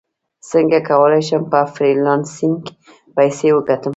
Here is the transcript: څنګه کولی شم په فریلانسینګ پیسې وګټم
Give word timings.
څنګه 0.51 0.77
کولی 0.89 1.21
شم 1.27 1.43
په 1.51 1.59
فریلانسینګ 1.73 2.59
پیسې 3.15 3.49
وګټم 3.53 3.89